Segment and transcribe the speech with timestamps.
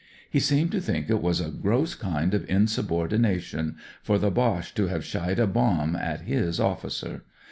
[0.27, 4.87] He seemed to think it was a gross kind of insubordination for the Boche to
[4.87, 7.23] have shied a bomb at his officer.